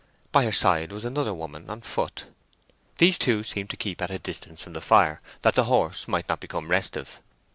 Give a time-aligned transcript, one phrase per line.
[0.31, 2.25] By her side was another woman, on foot.
[2.97, 6.27] These two seemed to keep at a distance from the fire, that the horse might
[6.27, 7.19] not become restive.